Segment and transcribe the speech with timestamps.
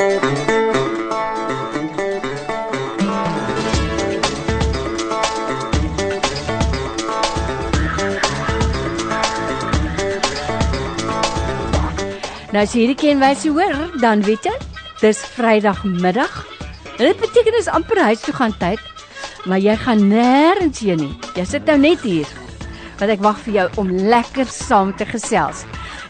[0.00, 0.08] Nou
[12.64, 14.54] as jy hierdie ken wys hoor, dan weet jy,
[15.00, 16.32] dis Vrydagmiddag.
[16.96, 18.80] En dit beteken is amper huis toe gaan tyd,
[19.44, 21.12] maar jy gaan nêrens heen nie.
[21.36, 22.28] Jy sit nou net hier.
[22.96, 25.62] Want ek wag vir jou om lekker saam te gesels.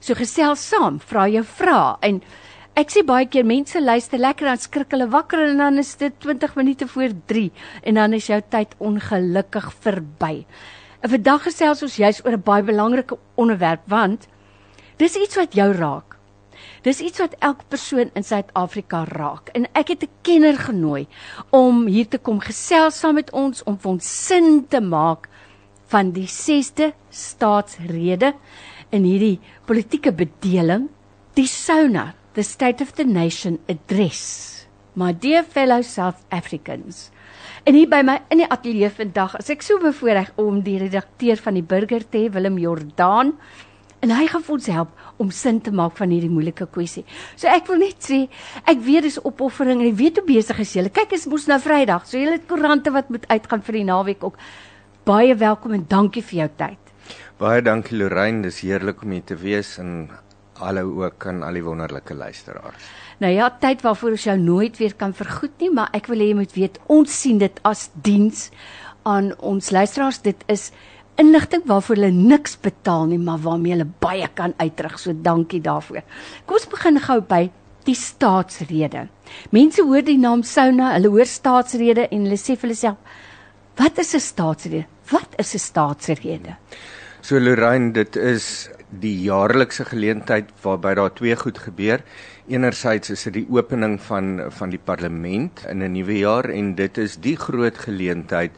[0.05, 2.20] So gesels saam, vra jou vrae en
[2.77, 6.13] ek sê baie keer mense luister lekker dan skrik hulle wakker en dan is dit
[6.22, 7.48] 20 minute voor 3
[7.90, 10.35] en dan is jou tyd ongelukkig verby.
[11.02, 14.27] En vandag gesels ons juist oor 'n baie belangrike onderwerp want
[15.02, 16.20] dis iets wat jou raak.
[16.84, 21.07] Dis iets wat elke persoon in Suid-Afrika raak en ek het 'n kenner genooi
[21.49, 25.29] om hier te kom gesels saam met ons om vir ons sin te maak
[25.88, 28.34] van die 6de staatsrede
[28.91, 30.90] in hierdie politieke bedeling,
[31.36, 34.66] die SONA, the State of the Nation Address.
[34.96, 37.10] My dear fellow South Africans.
[37.66, 41.40] En hier by my in die ateljee vandag, as ek so bevoorreg om die redakteur
[41.41, 43.34] van die Burger te Willem Jordaan,
[44.06, 47.02] en hy gaan ons help om sin te maak van hierdie moeilike kwessie.
[47.34, 48.26] So ek wil net sê,
[48.70, 50.94] ek weet dis opoffering en ek weet hoe besig is julle.
[50.94, 54.28] Kyk, is mos nou Vrydag, so julle het koerante wat moet uitgaan vir die naweek
[54.30, 54.38] ook.
[55.10, 56.85] Baie welkom en dankie vir jou tyd.
[57.36, 60.05] Baie dankie Lorraine, dis heerlik om hier te wees en
[60.55, 62.86] hallo ook aan al die wonderlike luisteraars.
[63.20, 66.30] Nou ja, tyd waarvoor ons jou nooit weer kan vergoed nie, maar ek wil hê
[66.30, 68.47] jy moet weet ons sien dit as diens
[69.03, 70.22] aan ons luisteraars.
[70.24, 70.69] Dit is
[71.19, 74.95] inligting waarvoor hulle niks betaal nie, maar waarmee hulle baie kan uitrig.
[75.03, 76.07] So dankie daarvoor.
[76.47, 77.44] Kom ons begin gou by
[77.84, 79.09] die staatsrede.
[79.51, 83.24] Mense hoor die naam Sona, hulle hoor staatsrede en hulle sê vir hulle self,
[83.75, 84.85] wat is 'n staatsrede?
[85.12, 86.56] Wat is 'n staatsrede?
[87.25, 88.68] So Lorraine, dit is
[89.02, 92.03] die jaarlikse geleentheid waarby daar twee goed gebeur.
[92.53, 96.97] Enerzijds is dit die opening van van die parlement in 'n nuwe jaar en dit
[97.02, 98.52] is die groot geleentheid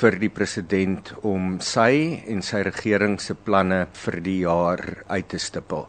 [0.00, 5.38] vir die president om sy en sy regering se planne vir die jaar uit te
[5.38, 5.88] stippel.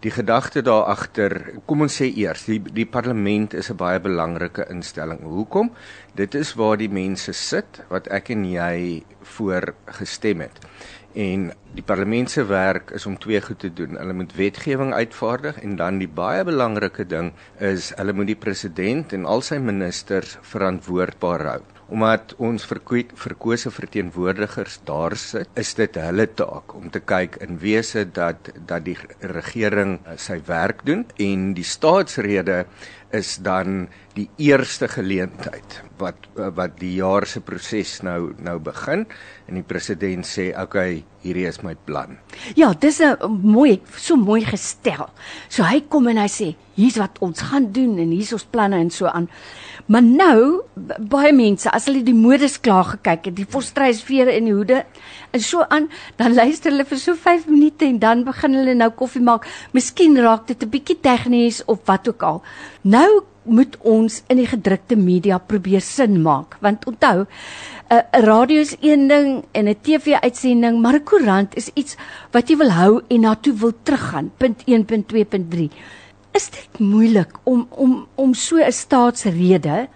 [0.00, 1.32] Die gedagte daar agter,
[1.66, 5.20] kom ons sê eers, die die parlement is 'n baie belangrike instelling.
[5.20, 5.70] Hoekom?
[6.14, 10.60] Dit is waar die mense sit wat ek en jy voor gestem het.
[11.14, 13.96] En die parlement se werk is om twee goed te doen.
[13.96, 17.32] Hulle moet wetgewing uitvaardig en dan die baie belangrike ding
[17.64, 21.60] is hulle moet die president en al sy ministers verantwoordbaar hou.
[21.88, 28.04] Omdat ons verkose verteenwoordigers daar sit, is dit hulle taak om te kyk in wese
[28.04, 32.66] dat dat die regering sy werk doen en die staatsrede
[33.16, 33.88] is dan
[34.18, 39.04] die eerste geleentheid wat wat die jaar se proses nou nou begin
[39.48, 42.18] en die president sê okay, hierdie is my plan.
[42.54, 45.08] Ja, dis 'n mooi so mooi gestel.
[45.48, 48.76] So hy kom en hy sê hier's wat ons gaan doen en hier's ons planne
[48.76, 49.28] en so aan.
[49.86, 50.62] Maar nou
[51.00, 54.84] baie mense as hulle die modes klaar gekyk het, die volstrysvere en die hoede
[55.32, 58.90] en so aan, dan luister hulle vir so 5 minute en dan begin hulle nou
[58.90, 59.46] koffie maak.
[59.72, 62.42] Miskien raak dit 'n bietjie tegnies of wat ook al.
[62.82, 66.56] Nou moet ons in die gedrukte media probeer sin maak.
[66.60, 67.26] Want onthou
[67.90, 71.96] 'n radio is een ding en 'n TV-uitsending maar 'n koerant is iets
[72.32, 74.30] wat jy wil hou en na toe wil teruggaan.
[74.36, 75.70] Punt 1.2.3
[76.32, 79.88] is dit moeilik om om om so 'n staatsrede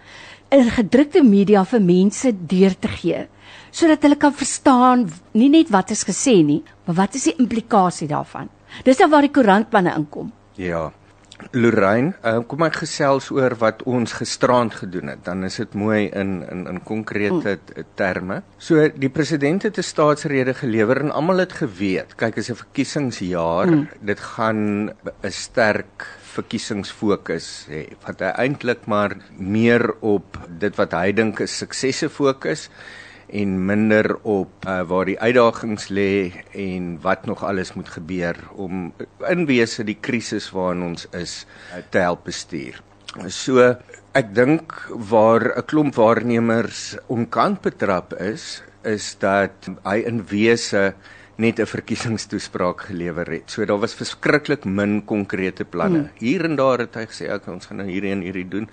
[0.49, 3.27] in gedrukte media vir mense deur te gee
[3.71, 8.09] sodat hulle kan verstaan nie net wat is gesê nie maar wat is die implikasie
[8.09, 8.49] daarvan?
[8.85, 10.33] Dis nou waar die koerantplanne inkom.
[10.57, 10.93] Ja
[11.51, 15.25] Lorraine, uh, kom ek gesels oor wat ons gisterand gedoen het.
[15.27, 17.91] Dan is dit mooi in in in konkrete mm.
[17.99, 18.43] terme.
[18.59, 22.17] So die president het 'n staatsrede gelewer en almal het geweet.
[22.17, 23.67] Kyk, is 'n verkiesingsjaar.
[23.67, 23.89] Mm.
[24.01, 27.93] Dit gaan 'n sterk verkiesingsfokus hê.
[28.07, 32.69] Wat hy eintlik maar meer op dit wat hy dink is suksesse fokus
[33.33, 38.93] en minder op uh, waar die uitdagings lê en wat nog alles moet gebeur om
[39.29, 42.83] in wese die krisis waarin ons is uh, te help bestuur.
[43.29, 43.65] So
[44.17, 44.77] ek dink
[45.09, 50.93] waar 'n klomp waarnemers onkant betrap is, is dat hy in wese
[51.37, 53.51] net 'n verkiesingstoespraak gelewer het.
[53.51, 55.99] So daar was verskriklik min konkrete planne.
[55.99, 56.11] Mm.
[56.19, 58.69] Hier en daar het hy gesê ek ons gaan nou hierdie en hierdie doen.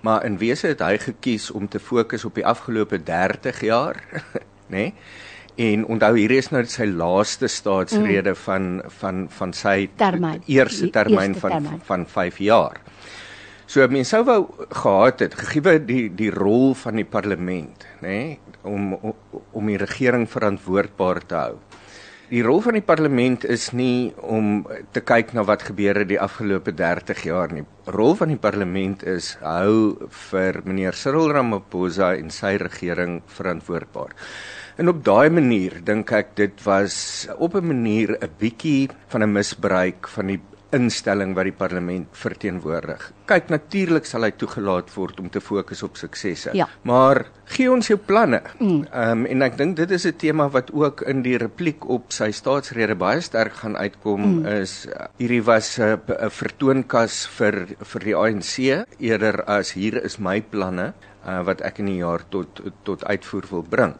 [0.00, 3.96] Maar in wese het hy gekies om te fokus op die afgelope 30 jaar,
[4.68, 4.76] né?
[4.76, 4.94] Nee?
[5.60, 8.36] En onthou hier is nou sy laaste staatsrede mm.
[8.36, 10.42] van van van sy termyn.
[10.46, 11.80] eerste termyn van termyn.
[11.84, 12.80] van 5 jaar.
[13.66, 18.38] So mense sou wou gehad het gegee die die rol van die parlement, nê, nee,
[18.62, 19.14] om
[19.52, 21.58] om die regering verantwoordbaar te hou.
[22.30, 24.60] Die rol van die parlement is nie om
[24.94, 27.64] te kyk na wat gebeur het die afgelope 30 jaar nie.
[27.90, 29.96] Rol van die parlement is hou
[30.28, 34.14] vir meneer Cyril Ramaphosa en sy regering verantwoordbaar.
[34.78, 39.32] En op daai manier dink ek dit was op 'n manier 'n bietjie van 'n
[39.32, 40.40] misbruik van die
[40.76, 43.02] instelling wat die parlement verteenwoordig.
[43.30, 46.54] Kyk, natuurlik sal hy toegelaat word om te fokus op suksesse.
[46.58, 46.68] Ja.
[46.86, 47.24] Maar
[47.54, 48.42] gee ons jou planne.
[48.58, 48.84] Mm.
[48.90, 52.12] Ehm um, en ek dink dit is 'n tema wat ook in die repliek op
[52.12, 54.46] sy staatsrede baie sterk gaan uitkom mm.
[54.46, 58.58] is uh, hierdie was 'n uh, vertoonkas vir vir die ANC
[58.98, 60.94] eerder as hier is my planne
[61.26, 63.94] uh, wat ek in die jaar tot tot uitvoer wil bring.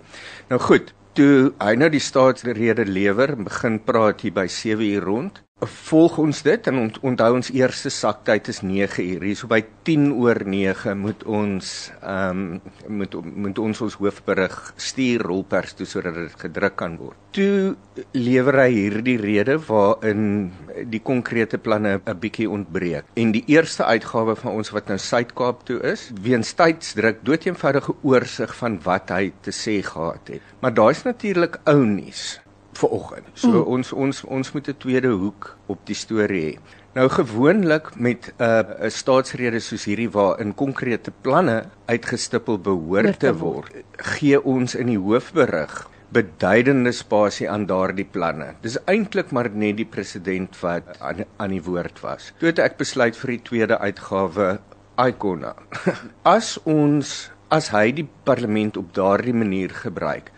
[0.49, 5.43] Nou goed, toe hy nou die staatsrede lewer, begin praat hier by 7 uur rond
[5.67, 9.25] volg ons dit en ont, onthou ons eerste saktyd is 9 uur.
[9.29, 11.71] Hier so by 10 oor 9 moet ons
[12.01, 12.61] ehm um,
[13.01, 17.19] moet moet ons ons hoofberig stuur rolpers toe sodat dit gedruk kan word.
[17.37, 17.77] Toe
[18.17, 20.51] lewer hy hierdie rede waarin
[20.91, 23.05] die konkrete planne 'n bietjie ontbreek.
[23.15, 28.55] En die eerste uitgawe van ons wat nou Suid-Kaap toe is, weens tydsdruk, doeteenvoudige oorsig
[28.57, 30.43] van wat hy te sê gehad het.
[30.61, 32.41] Maar daar's natuurlik ou nuus
[32.81, 33.31] vir oggend.
[33.35, 33.67] So mm.
[33.77, 36.55] ons ons ons moet 'n tweede hoek op die storie hê.
[36.95, 43.21] Nou gewoonlik met 'n uh, 'n staatsrede soos hierdie waar in konkrete planne uitgestipel behoort
[43.21, 48.55] te word, gee ons in die hoofberig beduidende spasie aan daardie planne.
[48.63, 52.33] Dis eintlik maar net die president wat aan aan die woord was.
[52.39, 54.59] Toe het ek besluit vir die tweede uitgawe
[54.99, 55.55] Icona.
[56.37, 60.31] As ons as hy die parlement op daardie manier gebruik,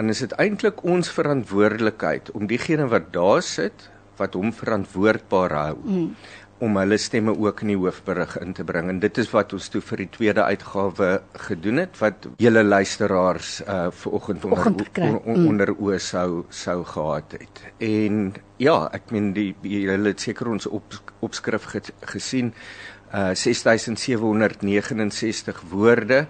[0.00, 5.76] dan is dit eintlik ons verantwoordelikheid om diegene wat daar sit wat hom verantwoordbaar hou
[5.76, 6.14] mm.
[6.64, 8.88] om hulle stemme ook in die hoofberig in te bring.
[8.92, 11.08] En dit is wat ons toe vir die tweede uitgawe
[11.48, 14.66] gedoen het wat julle luisteraars uh vanoggend onder
[15.04, 17.56] on, on, onder oë sou sou gehad het.
[17.84, 18.14] En
[18.60, 20.86] ja ek meen die julle het seker ons op
[21.28, 21.64] opskrif
[22.14, 22.48] gesien
[23.12, 26.26] uh 6769 woorde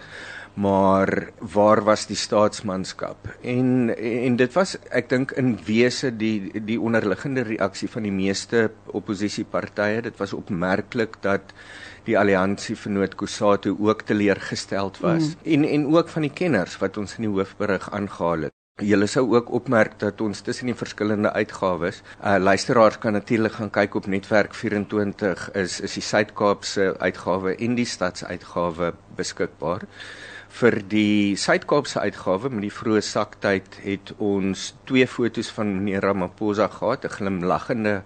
[0.61, 3.29] maar waar was die staatsmanskap?
[3.41, 8.69] En en dit was ek dink in wese die die onderliggende reaksie van die meeste
[8.87, 10.03] oppositiepartye.
[10.11, 11.55] Dit was opmerklik dat
[12.05, 15.35] die alliansie vir Noord-Kusatu ook teleurgesteld was.
[15.35, 15.53] Mm.
[15.57, 18.57] en en ook van die kenners wat ons in die hoofberig aangehaal het.
[18.81, 23.71] Julle sou ook opmerk dat ons tussen die verskillende uitgawes, uh luisteraars kan natuurlik gaan
[23.71, 29.85] kyk op Netwerk 24 is is die Suid-Kaapse uitgawe en die stadsuitgawe beskikbaar
[30.51, 36.67] vir die Suid-Kaapse uitgawe met die vroeë saktyd het ons twee fotos van meneer Ramaphosa
[36.69, 38.03] gehad, 'n glimlaggende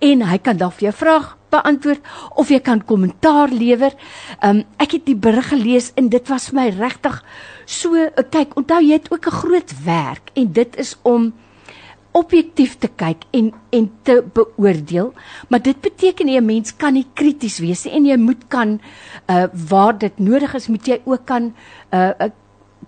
[0.00, 2.00] en hy kan dalk vir jou vraag beantwoord
[2.36, 3.92] of jy kan kommentaar lewer.
[4.42, 7.24] Um ek het die berig gelees en dit was vir my regtig
[7.66, 11.32] so kyk, onthou jy het ook 'n groot werk en dit is om
[12.12, 15.12] objektief te kyk en en te beoordeel,
[15.48, 18.80] maar dit beteken nie 'n mens kan nie krities wees nie en jy moet kan
[19.28, 21.54] uh waar dit nodig is, moet jy ook kan
[21.92, 22.32] uh 'n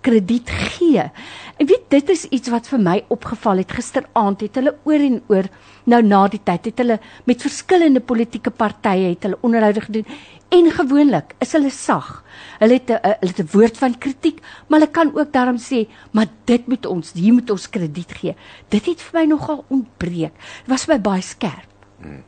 [0.00, 1.10] krediet gee.
[1.56, 5.20] En weet dit is iets wat vir my opgeval het gisteraand het hulle oor en
[5.32, 5.48] oor
[5.84, 10.06] nou na die tyd het hulle met verskillende politieke partye het hulle onderhoude gedoen
[10.48, 12.22] en gewoonlik is hulle sag.
[12.58, 15.88] Hulle het 'n hulle het 'n woord van kritiek, maar hulle kan ook daarom sê,
[16.12, 18.36] maar dit moet ons, hier moet ons krediet gee.
[18.68, 20.34] Dit het vir my nogal ontbreek.
[20.34, 21.68] Dit was vir my baie skerp.
[22.00, 22.24] Hmm.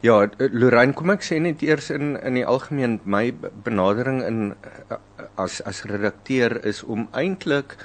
[0.00, 3.34] Ja, Lorraine, kom ek sê net eers in in die algemeen my
[3.64, 4.54] benadering in
[5.36, 7.76] as as redakteur is om eintlik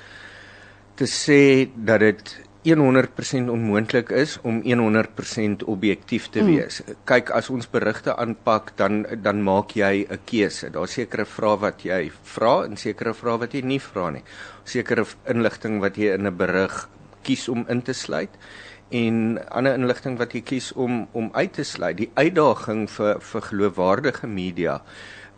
[0.95, 6.47] te sê dat dit 100% onmoontlik is om 100% objektief te mm.
[6.47, 6.81] wees.
[6.83, 6.95] Mm.
[7.09, 10.69] Kyk, as ons berigte aanpak, dan dan maak jy 'n keuse.
[10.69, 14.23] Daar's sekere vrae wat jy vra en sekere vrae wat jy nie vra nie.
[14.63, 16.89] Sekere inligting wat jy in 'n berig
[17.23, 18.31] kies om in te sluit
[18.93, 21.97] en ander inligting wat jy kies om om uit te sluit.
[21.97, 24.81] Die uitdaging vir vir geloofwaardige media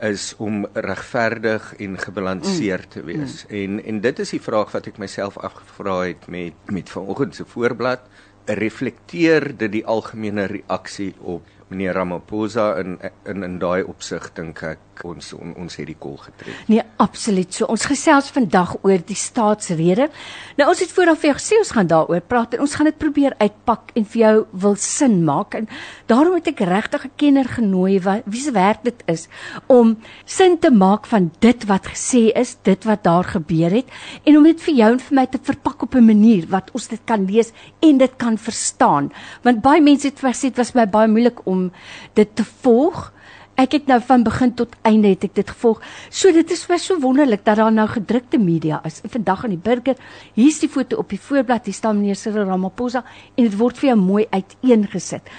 [0.03, 3.45] is om regverdig en gebalanseerd te wees.
[3.47, 3.55] Mm.
[3.55, 7.45] En en dit is die vraag wat ek myself afgevra het met met vanoggend se
[7.45, 8.01] voorblad.
[8.45, 14.94] Reflekteer dit die algemene reaksie op meneer Ramaphosa in in in daai opsig dink ek
[15.03, 16.61] ons on, ons het die kol getref.
[16.71, 17.53] Nee, absoluut.
[17.53, 20.09] So ons gesels vandag oor die staatsrede.
[20.55, 22.97] Nou ons het vooraf vir jou gesê ons gaan daaroor praat en ons gaan dit
[22.97, 24.35] probeer uitpak en vir jou
[24.65, 25.67] wil sin maak en
[26.07, 29.27] daarom het ek regtig 'n kenner genooi wat wie se werk dit is
[29.67, 33.87] om sin te maak van dit wat gesê is, dit wat daar gebeur het
[34.23, 36.87] en om dit vir jou en vir my te verpak op 'n manier wat ons
[36.87, 39.11] dit kan lees en dit kan verstaan.
[39.43, 41.71] Want baie mense het gesê dit was my baie moeilik om
[42.13, 43.11] dit te volg.
[43.55, 45.83] Ek het nou van begin tot einde het ek dit gevolg.
[46.09, 48.99] So dit is vir so wonderlik dat daar nou gedrukte media is.
[49.01, 49.95] En vandag in die burger,
[50.35, 53.93] hier's die foto op die voorblad, hier staan meneer Cyril Ramaphosa en dit word vir
[53.93, 55.31] jou mooi uiteengesit.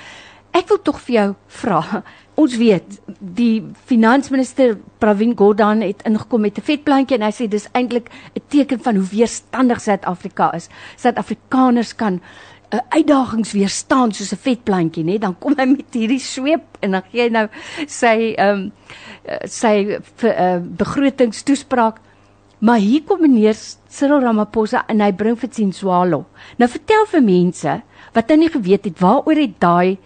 [0.57, 1.27] Ek wil tog vir jou
[1.59, 1.81] vra.
[2.41, 7.69] Ons weet die finansminister Pravin Gordhan het ingekom met 'n vetplantjie en hy sê dis
[7.73, 10.69] eintlik 'n teken van hoe weerstandig Suid-Afrika is.
[10.97, 12.21] Suid-Afrikaners kan
[12.73, 17.03] 'n uitdagings weerstaan soos 'n vetplantjie, nê, dan kom hy met hierdie sweep en dan
[17.11, 17.47] gee hy nou
[17.87, 18.73] sy ehm um,
[19.45, 22.01] sy uh, begrotingstoespraak.
[22.59, 23.57] Maar hier kom meneer
[23.89, 26.25] Cyril Ramaphosa en hy bring vir Tsinswalo.
[26.59, 27.83] Nou vertel vir mense
[28.15, 29.99] wat nou nie geweet het waaroor het daai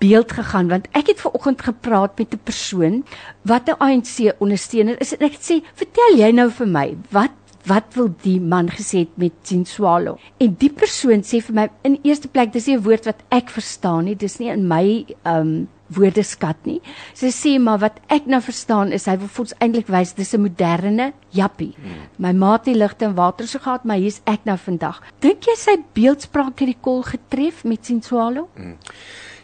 [0.00, 3.04] beeld gegaan want ek het ver oggend gepraat met 'n persoon
[3.42, 7.39] wat 'n ANC ondersteuner is en ek het sê vertel jy nou vir my wat
[7.66, 10.18] wat wil die man gesê het met sien swallow?
[10.38, 13.50] En die persoon sê vir my in eerste plek dis nie 'n woord wat ek
[13.50, 16.80] verstaan nie dis nie in my um woordeskat nie.
[17.14, 20.34] Sy sê maar wat ek nou verstaan is hy wil vir ons eintlik wys dis
[20.34, 21.74] 'n moderne jappie.
[21.76, 22.08] Hmm.
[22.18, 25.02] my maat het ligte en water so gehad maar hier's ek nou vandag.
[25.20, 28.46] Dink jy sy beeldspraak het die kol getref met sien swallow?
[28.54, 28.76] Hmm.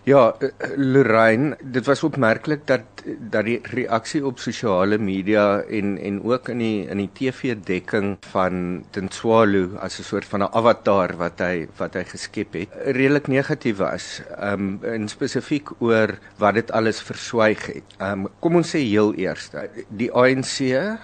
[0.04, 2.96] Ja, eh, Lorraine, dit was opmerklik dat
[3.31, 8.17] dat die reaksie op sosiale media en en ook in die in die TV dekking
[8.33, 13.29] van Tenswalo as 'n soort van 'n avatar wat hy wat hy geskep het, redelik
[13.29, 14.23] negatief was.
[14.43, 17.85] Um en spesifiek oor wat dit alles verswyg het.
[18.01, 19.51] Um kom ons sê heel eers,
[19.89, 20.59] die ANC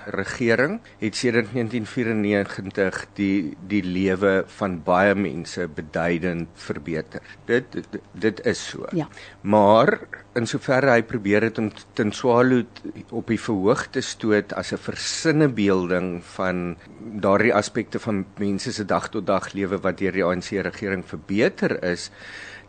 [0.07, 7.23] regering het sedert 1994 die die lewe van baie mense beduidend verbeter.
[7.47, 8.87] Dit dit, dit is so.
[8.93, 9.09] Ja.
[9.41, 9.99] Maar
[10.35, 12.63] in soverre hy probeer het om ten swalo
[13.11, 16.77] op die verhoog te stoot as 'n versinnebeelding van
[17.21, 21.85] daardie aspekte van mense se dag tot dag lewe wat deur die ANC regering verbeter
[21.85, 22.11] is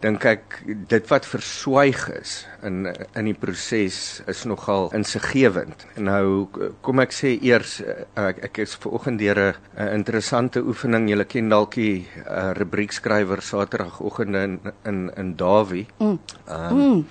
[0.03, 0.57] dink ek
[0.91, 2.33] dit wat verswyg is
[2.67, 5.85] in in die proses is nogal insiggewend.
[5.95, 6.47] Nou
[6.83, 7.77] kom ek sê eers
[8.19, 9.41] ek, ek is vanoggend deur
[9.77, 11.07] 'n interessante oefening.
[11.09, 15.87] Julle ken dalk die uh, rubriekskrywer Saterdagoggende in in in Dawie.
[15.99, 16.19] Mm.
[16.47, 17.05] Um, mm.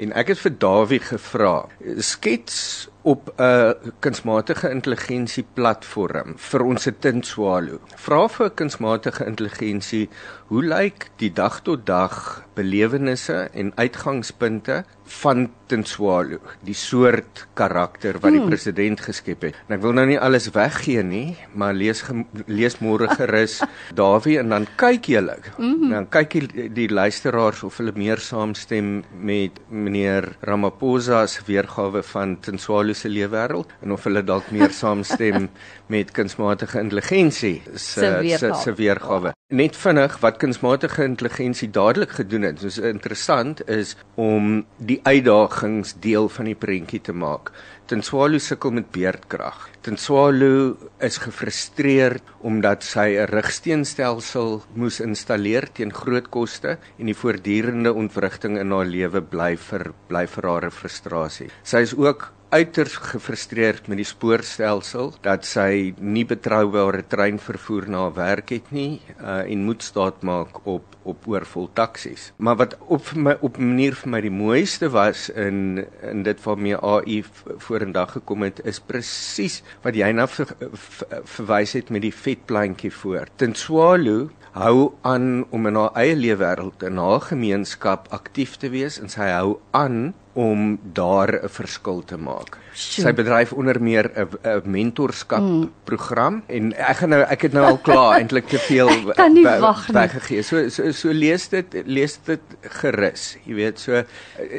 [0.00, 1.66] En ek het vir Dawie gevra,
[2.00, 7.80] skets op 'n kunsmatige intelligensie platform vir ons Tinswalo.
[7.96, 10.08] Vra vir kunsmatige intelligensie,
[10.46, 18.32] hoe lyk die dag tot dag belewennisse en uitgangspunte van Tinswalo, die soort karakter wat
[18.32, 18.48] die hmm.
[18.52, 19.56] president geskep het.
[19.68, 22.02] En ek wil nou nie alles weggee nie, maar lees
[22.46, 23.60] lees môre gerus
[23.98, 25.38] Dawie en dan kyk julle.
[25.56, 25.90] Mm -hmm.
[25.90, 32.36] Dan kyk die, die luisteraars of hulle meer saamstem met meneer Ramaphosa se weergawe van
[32.40, 35.48] Tinswalo se lewenswêreld en of hulle dalk meer saamstem
[35.92, 39.32] met kunsmatige intelligensie se se weergawe.
[39.52, 42.62] Net vinnig wat kunsmatige intelligensie dadelik gedoen het.
[42.62, 47.52] Soos interessant is om die uitdagings deel van die prentjie te maak.
[47.90, 49.66] Tenswalo sukkel met beerdkrag.
[49.84, 57.92] Tenswalo is gefrustreerd omdat sy 'n rugsteenstelsel moes installeer teen groot koste en die voortdurende
[57.92, 61.50] ontwrigting in haar lewe bly vir bly vir haar frustrasie.
[61.62, 68.52] Sy is ook uiters gefrustreerd met die spoorstelsel dat sy nie betroubare treinvervoer na werk
[68.52, 72.28] het nie uh, en moet staat maak op op oorvol taksies.
[72.36, 76.42] Maar wat op my op 'n manier vir my die mooiste was in in dit
[76.44, 77.24] waarmee AI
[77.58, 82.92] vorendag gekom het is presies wat jy nou ver, ver, verwys het met die vetplantjie
[82.92, 83.26] voor.
[83.36, 89.00] Tenswalo hou aan om in haar eie lewe wêreld en haar gemeenskap aktief te wees
[89.00, 92.58] en sy hou aan om daar 'n verskil te maak.
[92.72, 93.04] Sjoe.
[93.04, 95.70] Sy bedryf onder meer 'n mentorskap mm.
[95.84, 98.88] program en ek gaan nou ek het nou al klaar eintlik te veel
[99.92, 100.42] weggegee.
[100.42, 102.40] So, so so lees dit lees dit
[102.80, 103.36] gerus.
[103.44, 104.06] Jy weet so eh,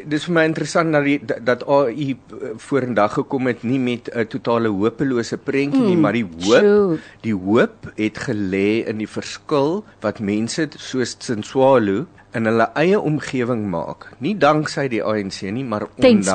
[0.06, 2.18] dis vir my interessant dat die dat AI
[2.58, 5.88] vorendag gekom het nie met 'n totale hopelose prentjie mm.
[5.88, 7.00] nie, maar die hoop Sjoe.
[7.22, 12.06] die hoop het gelê in die verskil wat mense soos Sinswalo
[12.38, 14.08] in hulle eie omgewing maak.
[14.24, 16.32] Nie danksy die ANC nie, maar ondanks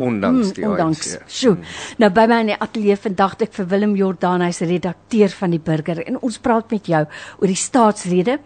[0.00, 1.14] ondanks die mm, ondanks.
[1.16, 1.30] ANC.
[1.30, 1.54] Sjoe.
[1.56, 1.76] Mm.
[2.02, 5.62] Nou by my in die ateljee vandag ek vir Willem Jordan, hy's redakteur van die
[5.70, 8.38] Burger en ons praat met jou oor die staatsrede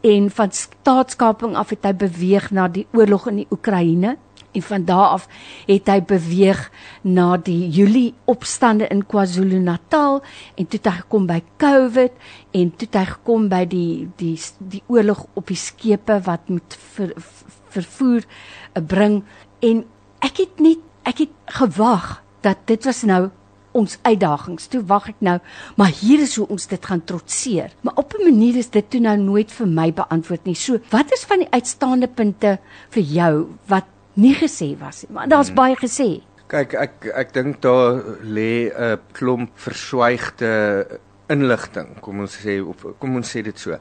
[0.05, 4.17] en van staatskaping af het hy beweeg na die oorlog in die Oekraïne
[4.51, 5.27] en van daar af
[5.67, 6.61] het hy beweeg
[7.01, 10.21] na die Julie opstande in KwaZulu-Natal
[10.55, 12.11] en toe het hy gekom by COVID
[12.51, 16.77] en toe het hy gekom by die die die oorlog op die skepe wat moet
[16.95, 17.13] ver,
[17.69, 19.21] vervoer eh, bring
[19.65, 19.83] en
[20.25, 23.29] ek het nie ek het gewag dat dit was nou
[23.77, 24.67] ons uitdagings.
[24.71, 25.37] Toe wag ek nou,
[25.77, 27.71] maar hier is hoe ons dit gaan trotseer.
[27.81, 30.55] Maar op 'n manier is dit toe nou nooit vir my beantwoord nie.
[30.55, 32.59] So, wat is van die uitstaande punte
[32.89, 35.55] vir jou wat nie gesê was nie, maar daar's hmm.
[35.55, 36.21] baie gesê.
[36.49, 43.15] Kyk, ek ek dink daar lê 'n klomp verswygde inligting, kom ons sê of kom
[43.15, 43.77] ons sê dit so.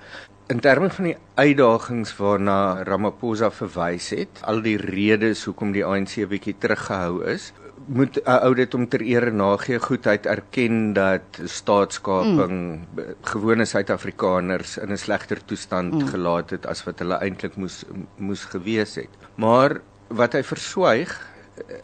[0.49, 6.25] In terme van die uitdagings waarna Ramaphosa verwys het, al die redes hoekom die ANC
[6.29, 7.53] bietjie teruggehou is,
[7.89, 13.15] moet 'n ou dit om ter ere nagee goedheid erken dat staatskaping mm.
[13.23, 16.09] gewone Suid-Afrikaners in 'n slegter toestand mm.
[16.09, 17.85] gelaat het as wat hulle eintlik moes
[18.17, 19.13] moes gewees het.
[19.37, 21.13] Maar wat hy verswyg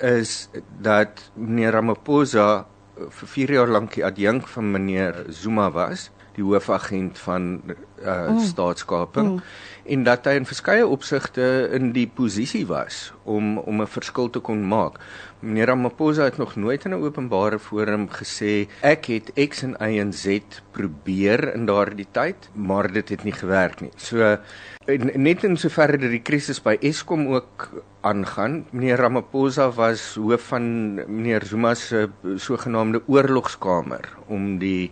[0.00, 0.48] is
[0.80, 7.18] dat meneer Ramaphosa vir 4 jaar lank die adjunk van meneer Zuma was, die hoofagent
[7.18, 8.40] van uh, mm.
[8.48, 9.40] staatskaping mm.
[9.84, 11.44] En dat hy in verskeie opsigte
[11.76, 14.98] in die posisie was om om 'n verskil te kon maak.
[15.40, 19.98] Meneer Ramaphosa het nog nooit in 'n openbare forum gesê ek het X en Y
[20.00, 20.40] en Z
[20.72, 23.90] probeer in daardie tyd, maar dit het nie gewerk nie.
[23.96, 24.38] So
[24.86, 28.64] en net in soverre dat die krisis by Eskom ook aangaan.
[28.70, 34.90] Meneer Ramaphosa was hoof van meneer Zuma se sogenaamde oorlogskamer om die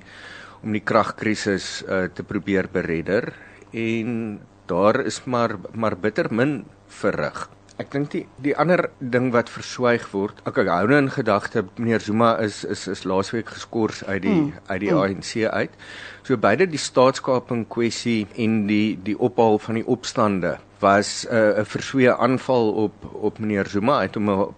[0.63, 3.33] om die kragkrisis uh, te probeer beredder
[3.73, 4.41] en
[4.73, 6.63] daar is maar maar bitter min
[7.03, 7.49] verrig.
[7.81, 12.05] Ek dink die die ander ding wat verswyg word, ek hou nou in gedagte meneer
[12.05, 14.51] Zuma is is is laasweek geskort uit die mm.
[14.69, 15.01] uit die mm.
[15.01, 15.79] ANC uit.
[16.23, 21.65] So beide die staatskaping kwessie en die die ophaal van die opstande was 'n uh,
[21.75, 24.55] versweë aanval op op meneer Zuma het hom 'n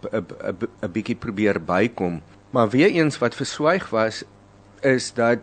[0.83, 2.23] 'n bietjie probeer bykom.
[2.51, 4.25] Maar weer eens wat verswyg was
[4.83, 5.41] is dat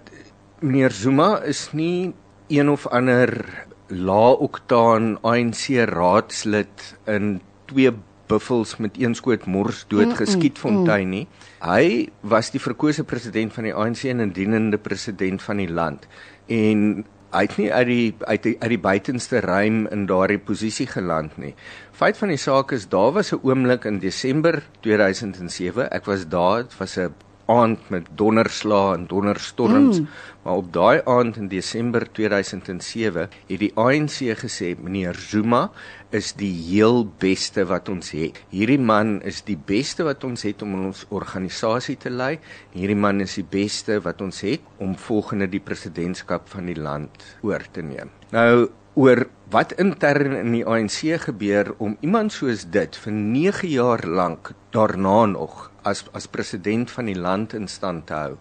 [0.59, 2.13] meneer Zuma is nie
[2.47, 3.47] een of ander
[3.91, 7.91] lae-oktaan ANC raadslid in twee
[8.31, 11.25] buffels met een skoot mors dood geskiet fontein nie.
[11.59, 16.07] Hy was die verkose president van die ANC en 'n dienende president van die land.
[16.47, 20.87] En hy het nie uit die uit die, uit die buitenste ruim in daardie posisie
[20.87, 21.53] geland nie.
[21.91, 26.63] Feit van die saak is daar was 'n oomblik in Desember 2007, ek was daar,
[26.63, 27.13] dit was 'n
[27.45, 30.07] aand met donderslae en donderstorms, mm.
[30.43, 35.69] maar op daai aand in Desember 2007 het die ANC gesê meneer Zuma
[36.11, 38.41] is die heel beste wat ons het.
[38.51, 42.35] Hierdie man is die beste wat ons het om ons organisasie te lei.
[42.75, 47.23] Hierdie man is die beste wat ons het om volgende die presidentskap van die land
[47.47, 48.11] oor te neem.
[48.35, 54.05] Nou oor wat intern in die ANC gebeur om iemand soos dit vir 9 jaar
[54.07, 58.37] lank daarna nog as as president van die land in stand te hou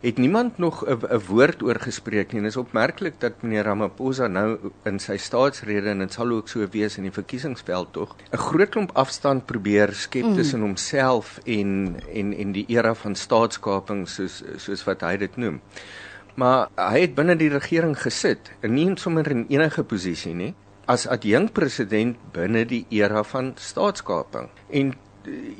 [0.00, 2.40] het niemand nog 'n woord oor gespreek nie.
[2.40, 6.66] Dit is opmerklik dat meneer Ramaphosa nou in sy staatsrede en dit sal ook so
[6.70, 10.34] wees in die verkiesingsveld tog 'n groot klomp afstand probeer skep mm.
[10.34, 15.60] tussen homself en en en die era van staatskaping soos soos wat hy dit noem.
[16.40, 20.54] Maar hy het binne die regering gesit, en nie sommer in enige posisie nie,
[20.90, 24.48] as adjunkt president binne die era van staatskaping.
[24.72, 24.94] En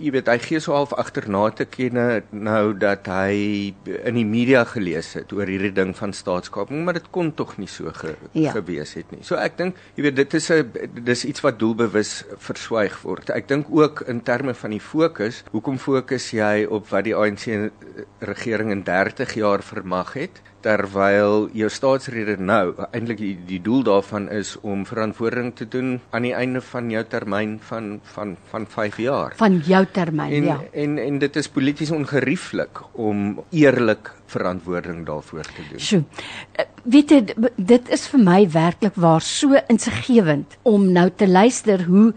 [0.00, 4.62] jy weet hy gee so half agterna te kenne nou dat hy in die media
[4.68, 8.54] gelees het oor hierdie ding van staatskaping maar dit kon tog nie so ge, ja.
[8.56, 9.20] gewees het nie.
[9.26, 13.30] So ek dink jy weet dit is 'n dis iets wat doelbewus verswyg word.
[13.30, 17.70] Ek dink ook in terme van die fokus, hoekom fokus jy op wat die ANC
[18.20, 20.40] regering in 30 jaar vermag het?
[20.64, 26.26] Terwyl jou staatsrede nou eintlik die, die doel daarvan is om verantwoording te doen aan
[26.28, 29.36] die einde van jou termyn van van van 5 jaar.
[29.40, 30.58] Van jou termyn, en, ja.
[30.72, 35.80] En en dit is polities ongerieflik om eerlik verantwoording daarvoor te doen.
[35.80, 36.04] Sjoe.
[36.82, 37.20] Weet jy
[37.56, 42.12] dit is vir my werklik waar so insiggewend om nou te luister hoe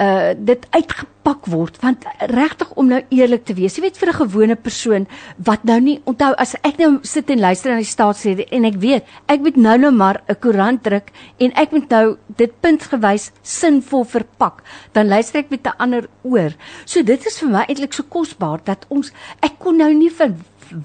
[0.00, 4.18] uh dit uitgepak word want regtig om nou eerlik te wees jy weet vir 'n
[4.20, 8.46] gewone persoon wat nou nie onthou as ek nou sit en luister na die staatsrede
[8.50, 12.16] en ek weet ek moet nou nou maar 'n koerant druk en ek moet nou
[12.36, 16.56] dit puntgewys sinvol verpak dan luister ek met 'n ander oor.
[16.84, 20.34] So dit is vir my eintlik so kosbaar dat ons ek kon nou nie vir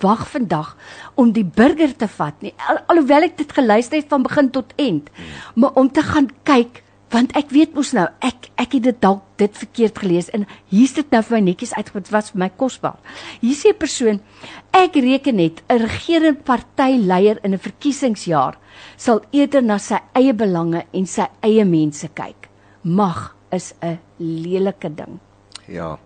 [0.02, 0.76] wag vandag
[1.16, 4.74] om die burger te vat nie Al, alhoewel ek dit geluister het van begin tot
[4.78, 5.10] eind
[5.56, 6.84] maar om te gaan kyk
[7.16, 10.96] want ek weet mos nou ek ek het dit dalk dit verkeerd gelees en hier's
[10.98, 12.98] dit nou vir my netjies uitgewys wat vir my kosbaar.
[13.42, 14.20] Hier sê 'n persoon
[14.74, 18.58] ek reken net 'n regerende partyleier in 'n verkiesingsjaar
[18.98, 22.50] sal eerder na sy eie belange en sy eie mense kyk.
[22.84, 25.20] Mag is 'n lelike ding.
[25.68, 25.98] Ja.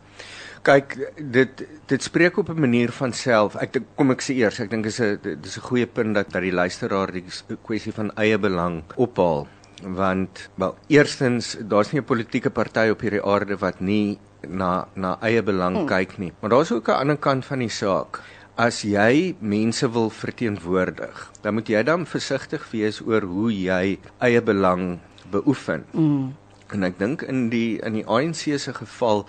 [0.61, 0.97] Kyk,
[1.31, 3.55] dit dit spreek op 'n manier van self.
[3.55, 6.29] Ek dink kom ek sê eers, ek dink is 'n dis 'n goeie punt dat
[6.31, 7.25] dat die luisteraar die
[7.63, 9.47] kwessie van eie belang ophaal
[9.83, 15.17] want wel eerstens daar's nie 'n politieke party op hierdie aarde wat nie na na
[15.21, 15.85] eie belang hmm.
[15.87, 18.21] kyk nie maar daar's ook 'n ander kant van die saak
[18.55, 24.41] as jy mense wil verteenwoordig dan moet jy dan versigtig wees oor hoe jy eie
[24.41, 24.99] belang
[25.31, 26.35] beoefen hmm.
[26.75, 29.25] En ek dink in die in die ANC se geval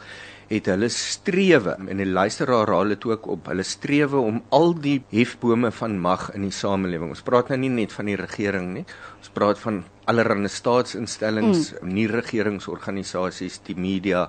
[0.50, 4.96] het hulle strewe en die luisteraar raal dit ook op hulle strewe om al die
[5.12, 7.12] hefbome van mag in die samelewing.
[7.14, 8.84] Ons praat nou nie net van die regering nie.
[9.20, 11.94] Ons praat van allerlei staatsinstellings, mm.
[11.94, 14.26] nie regeringsorganisasies, die media,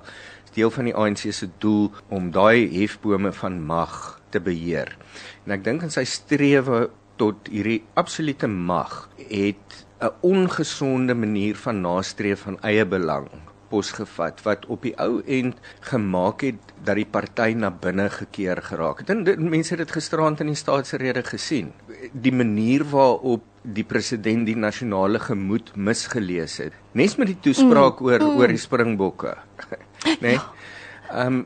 [0.53, 4.93] deel van die ANC se doel om daai hefbome van mag te beheer.
[5.47, 11.81] En ek dink in sy strewe tot hierdie absolute mag het 'n ongesonde manier van
[11.81, 13.29] nastreef van eie belang
[13.71, 15.59] pos gevat wat op die ou end
[15.91, 19.13] gemaak het dat die party na binne gekeer geraak het.
[19.13, 21.71] En dit, mense het dit gisterand in die staatsrede gesien.
[22.11, 26.75] Die manier waarop die president die nasionale gemoed misgelees het.
[26.97, 28.41] Nes met die toespraak mm, oor mm.
[28.41, 29.37] oor die springbokke.
[30.01, 30.15] Né?
[30.21, 30.37] Nee?
[31.11, 31.45] Ehm um,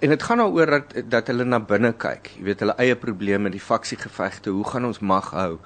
[0.00, 2.30] en dit gaan daaroor dat dat hulle na binne kyk.
[2.38, 5.58] Jy weet hulle eie probleme, die faksiegevegte, hoe gaan ons mag hou?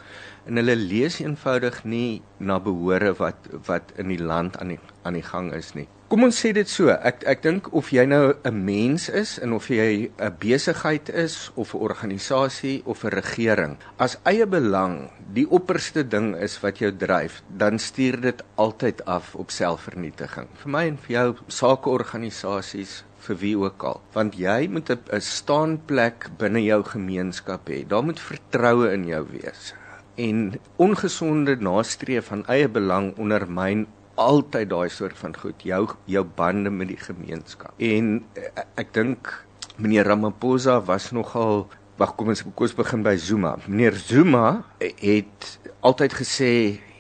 [0.47, 5.17] En hulle lees eenvoudig nie na behore wat wat in die land aan die aan
[5.17, 5.89] die gang is nie.
[6.13, 9.55] Kom ons sê dit so, ek ek dink of jy nou 'n mens is en
[9.57, 15.47] of jy 'n besigheid is of 'n organisasie of 'n regering, as eie belang die
[15.49, 20.49] opperste ding is wat jou dryf, dan stuur dit altyd af op selfvernietiging.
[20.63, 26.29] Vir my en vir jou sakeorganisasies vir wie ook al, want jy moet 'n staanplek
[26.39, 27.89] binne jou gemeenskap hê.
[27.89, 29.75] Daar moet vertroue in jou wees.
[30.15, 36.71] En ongesonde nastreef van eie belang ondermyn altyd daai soort van goed, jou jou bande
[36.71, 37.75] met die gemeenskap.
[37.83, 39.33] En uh, ek dink
[39.77, 43.53] meneer Ramaphosa was nogal Wag, kom ons kom ons begin by Zuma.
[43.71, 45.51] Meneer Zuma het
[45.87, 46.49] altyd gesê,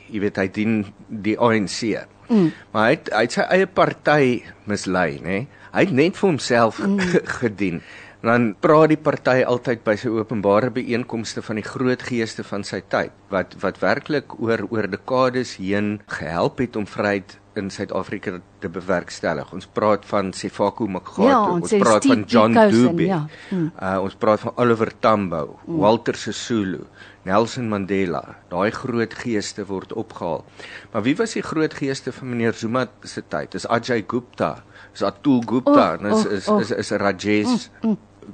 [0.06, 0.76] jy weet hy dien
[1.08, 1.80] die ANC.
[2.28, 2.52] Mm.
[2.70, 4.28] Maar hy het, hy het sy eie party
[4.70, 5.40] mislei, nê?
[5.74, 7.00] Hy het net vir homself mm.
[7.40, 7.82] gedien.
[8.24, 12.62] En dan praat die party altyd by sy openbare byeenkomste van die groot geeste van
[12.64, 18.38] sy tyd wat wat werklik oor oor dekades heen gehelp het om vryheid in Suid-Afrika
[18.64, 19.52] te bewerkstellig.
[19.52, 23.04] Ons praat van Sefako Makgato, Ja, ons ons praat Steve van John Dube.
[23.04, 23.20] ja.
[23.50, 23.68] Mm.
[23.76, 26.86] Uh ons praat van Oliver Tambo, Walter Sisulu,
[27.28, 28.38] Nelson Mandela.
[28.48, 30.44] Daai groot geeste word opgehaal.
[30.92, 33.52] Maar wie was die groot geeste van meneer Zuma se tyd?
[33.52, 36.60] Dis Ajay Gupta, is Atul Gupta, Oh, en is oh, is oh.
[36.60, 37.68] is is Rajesh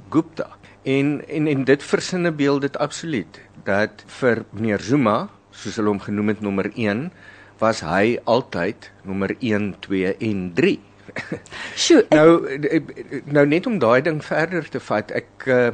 [0.09, 0.47] Gupta.
[0.83, 6.01] En en en dit versinne beeld dit absoluut dat vir meneer Zuma, soos hulle hom
[6.01, 7.11] genoem het nommer 1,
[7.61, 10.79] was hy altyd nommer 1, 2 en 3.
[11.83, 12.81] Sjoe, Nou eh,
[13.25, 15.71] nou net om daai ding verder te vat, ek uh,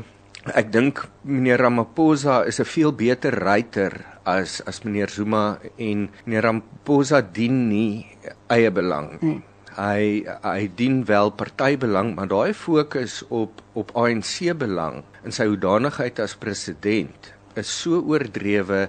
[0.55, 6.43] ek dink meneer Ramaphosa is 'n veel beter ryter as as meneer Zuma en meneer
[6.43, 8.07] Ramaphosa dien nie
[8.47, 9.41] eie belang nie.
[9.77, 16.19] Hy hy dien wel partybelang, maar daai fokus op op ANC belang in sy hoedanigheid
[16.23, 18.87] as president is so oordrewe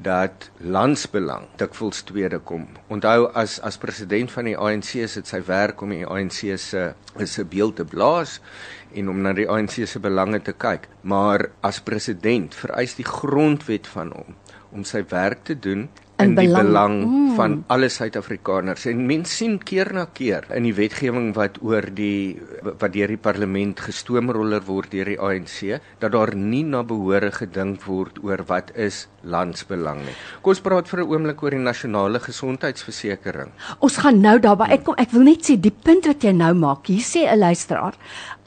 [0.00, 2.68] dat landsbelang dikwels tweede kom.
[2.88, 6.94] Onthou as as president van die ANC is dit sy werk om die ANC se
[7.18, 8.40] 'n beeld te blaas
[8.94, 10.88] en om na die ANC se belange te kyk.
[11.02, 14.36] Maar as president vereis die grondwet van hom
[14.72, 15.88] om sy werk te doen
[16.22, 17.34] In in die belang- belang Mm.
[17.36, 18.86] van alle Suid-Afrikaners.
[18.86, 23.16] En mense sien keer na keer in die wetgewing wat oor die wat deur die
[23.16, 28.70] parlement gestoomroller word deur die ANC dat daar nie na behore gedink word oor wat
[28.76, 30.14] is landsbelang nie.
[30.42, 33.50] Kom ons praat vir 'n oomblik oor die nasionale gesondheidsversekering.
[33.80, 34.64] ons gaan nou daarby.
[34.70, 36.86] Ek kom ek wil net sê die punt wat jy nou maak.
[36.86, 37.94] Hier sê 'n luisteraar,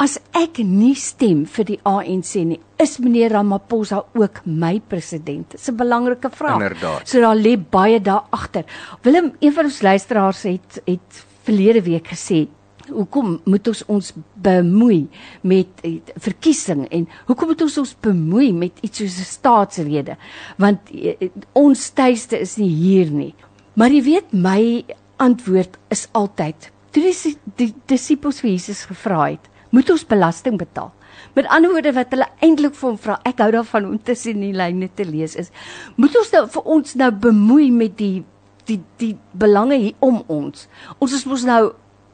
[0.03, 5.51] as ek nie stem vir die ANC nie, is meneer Ramaphosa ook my president?
[5.55, 6.59] Dis 'n belangrike vraag.
[6.61, 7.07] Inderdaad.
[7.07, 8.65] So daar lê baie daar agter.
[9.01, 12.47] Willem, een van ons luisteraars het het verlede week gesê
[12.91, 15.07] Hoekom moet ons ons bemoei
[15.41, 20.17] met eh, verkiesing en hoekom moet ons ons bemoei met iets soos 'n staatsrede?
[20.57, 23.33] Want eh, eh, ons tuiste is nie hier nie.
[23.75, 24.83] Maar jy weet my
[25.17, 30.59] antwoord is altyd toe die, si- die disippels vir Jesus gevra het, moet ons belasting
[30.62, 30.91] betaal?
[31.33, 34.53] Met ander woorde wat hulle eintlik vir hom vra, ek hou daarvan om tussen die
[34.55, 35.49] lyne te lees is,
[35.97, 38.23] moet ons nou vir ons nou bemoei met die
[38.69, 40.67] die die belange hier om ons.
[41.03, 41.73] Ons is mos nou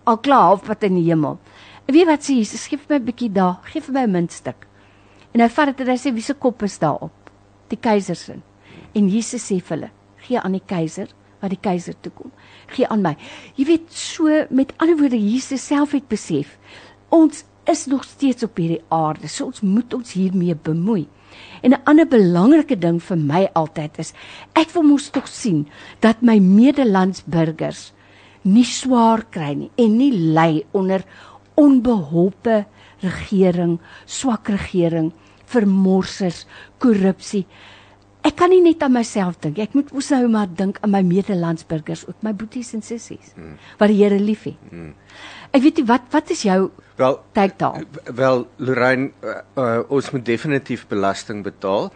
[0.09, 1.37] al klaar halfpad in die hemel.
[1.85, 4.11] En weet wat sê Jesus, gee vir my 'n bietjie daar, gee vir my 'n
[4.11, 4.67] muntstuk.
[5.33, 7.31] En hy vat dit en hy sê wie se kop is daarop?
[7.69, 8.39] Die keiser se.
[8.95, 11.07] En Jesus sê vir hulle, gee aan die keiser
[11.41, 12.31] wat die keiser toe kom.
[12.67, 13.15] Gee aan my.
[13.55, 16.57] Jy weet so met ander woorde Jesus self het besef
[17.09, 19.27] ons is nog steeds op hierdie aarde.
[19.27, 21.07] So ons moet ons hiermee bemoei.
[21.61, 24.13] En 'n ander belangrike ding vir my altyd is
[24.55, 25.67] ek wil mos tog sien
[25.99, 27.93] dat my medelandsburgers
[28.41, 31.03] nie swaar kry nie en nie ly onder
[31.55, 32.65] onbeholpe
[33.01, 35.11] regering, swak regering,
[35.45, 36.45] vermorsers,
[36.77, 37.45] korrupsie.
[38.23, 39.59] Ek kan nie net aan myself dink.
[39.59, 43.55] Ek moet mos nou maar dink aan my medelandsburgers, ook my boeties en sissies mm.
[43.79, 44.59] wat die Here liefhet.
[44.71, 44.93] Mm.
[45.55, 46.69] Ek weet nie wat wat is jou
[46.99, 47.83] Wel, kyk daar.
[48.15, 51.93] wel Lorraine, uh, uh, ons moet definitief belasting betaal.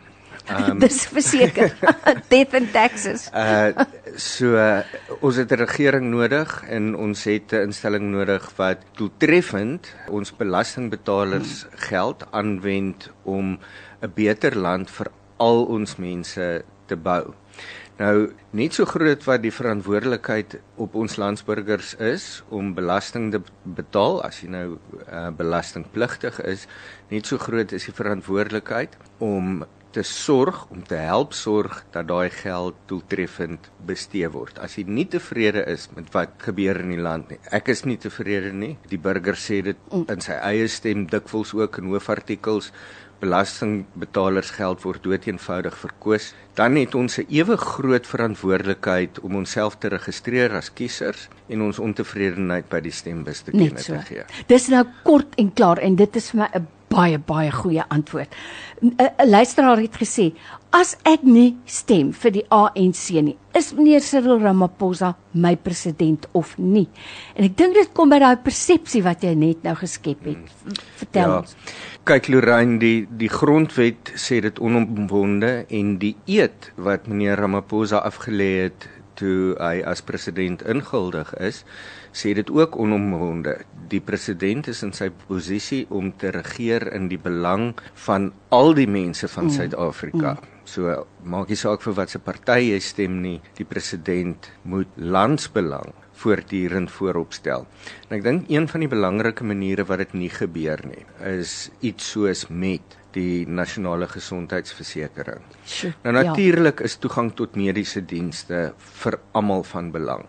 [0.47, 1.75] Um, Dis verseker.
[2.31, 3.27] Death and taxes.
[3.35, 3.71] Uh
[4.15, 4.83] so uh,
[5.19, 11.65] ons het 'n regering nodig en ons het 'n instelling nodig wat doeltreffend ons belastingbetalers
[11.89, 13.59] geld aanwend om
[14.01, 17.33] 'n beter land vir al ons mense te bou.
[17.99, 23.41] Nou, net so groot wat die verantwoordelikheid op ons landsburgers is om belasting te
[23.77, 24.65] betaal as jy nou
[25.03, 26.65] uh, belastingpligtig is,
[27.13, 29.61] net so groot is die verantwoordelikheid om
[29.93, 34.57] te sorg om te help sorg dat daai geld doeltreffend bestee word.
[34.57, 37.37] As jy nie tevrede is met wat gebeur in die land nie.
[37.53, 38.73] Ek is nie tevrede nie.
[38.89, 42.71] Die burger sê dit in sy eie stem dikwels ook in hoofartikels
[43.23, 49.87] belastingbetalers geld word doeteenvoudig verkoos, dan het ons 'n ewe groot verantwoordelikheid om onsself te
[49.87, 53.93] registreer as kiesers en ons ontevredenheid by die stembus te kenne so.
[53.93, 54.23] te gee.
[54.47, 58.35] Dis nou kort en klaar en dit is vir my 'n baie baie goeie antwoord.
[58.81, 60.33] 'n Luisteraar het gesê,
[60.73, 66.55] as ek nie stem vir die ANC nie, is meneer Cyril Ramaphosa my president of
[66.57, 66.87] nie.
[67.37, 70.55] En ek dink dit kom by daai persepsie wat jy net nou geskep het.
[70.97, 71.37] Vertel Ja.
[71.43, 71.55] ons.
[72.03, 78.63] Kyk Lorraine, die die grondwet sê dit onomwonde en die eed wat meneer Ramaphosa afgelê
[78.65, 81.63] het toe hy as president ingehuldig is,
[82.13, 83.57] sê dit ook onomwonde.
[83.89, 87.73] Die president is in sy posisie om te regeer in die belang
[88.05, 89.55] van al die mense van mm.
[89.57, 90.37] Suid-Afrika.
[90.37, 90.51] Mm.
[90.63, 90.93] So
[91.27, 95.91] maak nie saak vir watter party jy stem nie, die president moet landsbelang
[96.23, 97.65] voortdurend vooropstel.
[98.07, 102.13] En ek dink een van die belangrike maniere wat dit nie gebeur nie, is iets
[102.13, 105.41] soos met die nasionale gesondheidsversekering.
[106.05, 106.21] Nou ja.
[106.21, 106.89] natuurlik ja.
[106.89, 108.71] is toegang tot mediese dienste
[109.03, 110.25] vir almal van belang.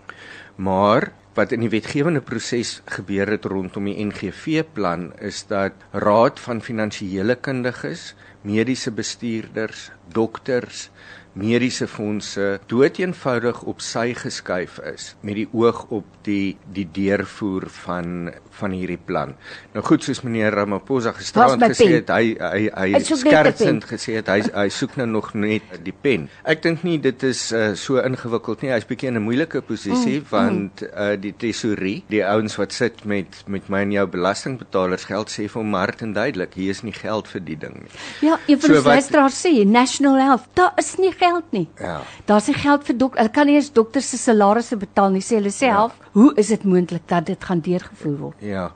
[0.57, 6.38] Maar wat in die wetgewende proses gebeur het rondom die NGV plan is dat raad
[6.40, 8.12] van finansiële kundiges,
[8.47, 10.88] mediese bestuurders, dokters,
[11.35, 18.31] mediese fondse doeteenvoudig op sy geskuif is met die oog op die die deurvoer van
[18.55, 19.35] van hierdie plan.
[19.75, 24.38] Nou goed soos meneer Ramaphosa gisterand gesê het, hy hy hy skertsend gesê het hy
[24.47, 26.29] hy soek nou nog net die pen.
[26.47, 28.73] Ek dink nie dit is uh, so ingewikkeld nie.
[28.75, 30.92] Hy's bietjie in 'n moeilike posisie mm, want mm.
[30.94, 35.49] Uh, die tesorie, die ouens wat sit met met my en jou belastingbetalers geld sê
[35.51, 37.92] vir hom hard en duidelik, hier is nie geld vir die ding nie.
[38.23, 41.67] Ja, een van so die luisteraars sê National Health, daar is nie geld nie.
[41.81, 41.99] Ja.
[42.29, 43.23] Daar's nie geld vir dokter.
[43.23, 45.99] Hulle kan nie eens dokter se salarisse betaal nie, sê hulle self.
[45.99, 46.13] Ja.
[46.19, 48.43] Hoe is dit moontlik dat dit gaan deurgevoer word?
[48.45, 48.71] Ja.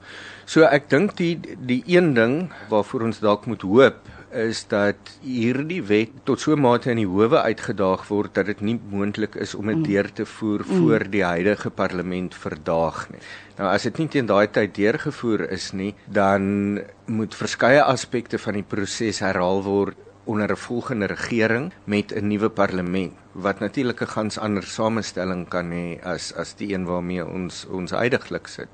[0.48, 1.34] So ek dink die
[1.68, 2.38] die een ding
[2.70, 7.08] waarvoor ons dalk moet hoop is dat hierdie wet tot so 'n mate in die
[7.08, 9.82] howe uitgedaag word dat dit nie moontlik is om dit mm.
[9.84, 10.76] deur te voer mm.
[10.76, 13.20] voor die huidige parlement verdaag nie.
[13.58, 18.54] Nou as dit nie teen daai tyd deurgevoer is nie, dan moet verskeie aspekte van
[18.54, 19.96] die proses herhaal word
[20.28, 25.70] onder 'n volgende regering met 'n nuwe parlement wat natuurlik 'n gans ander samestelling kan
[25.70, 28.72] hê as as die een waarmee ons ons uitdaglik sit.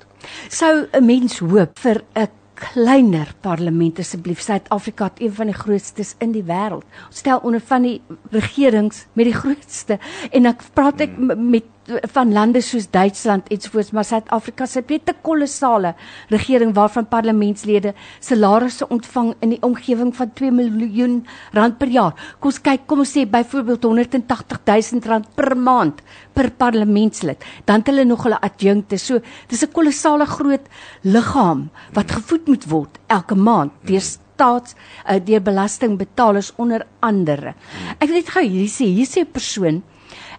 [0.48, 6.14] Sou 'n mens hoop vir 'n kleiner parlement asseblief Suid-Afrika het een van die grootstes
[6.18, 6.86] in die wêreld.
[7.10, 9.98] Stel onder van die regerings met die grootste
[10.30, 11.50] en ek praat ek hmm.
[11.50, 15.94] met van lande soos Duitsland ensvoorts maar Suid-Afrika se het 'n kolossale
[16.28, 22.14] regering waarvan parlementslede salarisse ontvang in die omgewing van 2 miljoen rand per jaar.
[22.38, 27.44] Kom ons kyk, kom ons sê byvoorbeeld 180 000 rand per maand per parlementslid.
[27.64, 28.98] Dan het hulle nog hulle adjunkte.
[28.98, 30.66] So dis 'n kolossale groot
[31.02, 34.74] liggaam wat gevoed moet word elke maand deur staats
[35.10, 37.54] uh, deur belastingbetalers onder andere.
[37.98, 39.82] Ek wil net gou hierdie sê, hier sê 'n persoon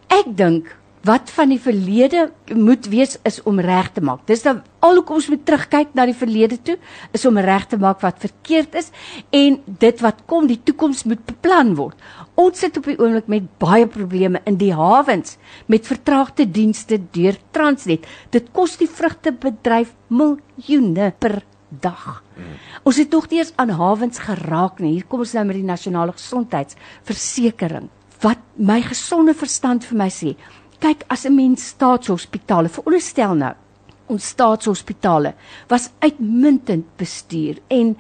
[0.08, 4.24] ek dink wat van die verlede moet wees is om reg te maak.
[4.30, 6.78] Dis dan alhoewel ons moet terugkyk na die verlede toe,
[7.14, 8.92] is om reg te maak wat verkeerd is
[9.36, 11.98] en dit wat kom, die toekoms moet beplan word.
[12.40, 15.38] Ons sit op die oomblik met baie probleme in die hawens
[15.72, 18.08] met vertraagde dienste deur Transnet.
[18.34, 22.24] Dit kos die vrugtebedryf miljoene per dag.
[22.36, 22.58] Hmm.
[22.84, 24.96] Ons het nog nie eens aan hawens geraak nie.
[24.98, 27.90] Hier kom ons nou met die nasionale gesondheidsversekering.
[28.24, 30.36] Wat my gesonde verstand vir my sê,
[30.80, 33.54] kyk as 'n mens staatshospitale veronderstel nou
[34.08, 35.34] ons staatshospitale
[35.68, 37.96] was uitmuntend bestuur en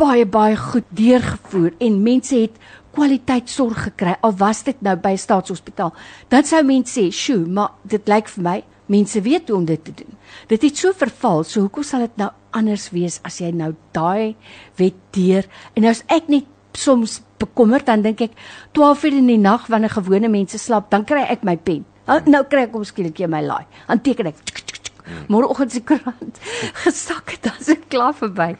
[0.00, 2.56] baie baie goed deurgevoer en mense het
[2.92, 5.92] kwaliteitsorg gekry al was dit nou by 'n staatshospitaal.
[6.28, 9.84] Dan sou mense sê sjoe maar dit lyk vir my mense weet hoe om dit
[9.84, 10.16] te doen.
[10.48, 14.36] Dit het so verval so hoekom sal dit nou anders wees as jy nou daai
[14.76, 15.44] wet deur?
[15.74, 18.32] En nou as ek net soms bekommerd dan dink ek
[18.72, 22.18] 12 uur in die nag wanneer gewone mense slaap dan kry ek my pen Nou,
[22.26, 23.66] nou kry ek hom skielik in my laai.
[23.88, 24.62] Dan teken ek.
[25.32, 26.40] Môreoggend se koerant
[26.84, 28.54] gesak het as ek klaar verby.